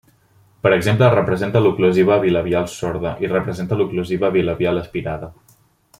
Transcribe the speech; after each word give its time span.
Per 0.67 0.69
exemple 0.77 1.09
representa 1.15 1.61
l'oclusiva 1.65 2.17
bilabial 2.25 2.67
sorda, 2.77 3.13
i 3.27 3.31
representa 3.35 3.81
l'oclusiva 3.83 4.33
bilabial 4.39 4.83
aspirada. 4.83 5.35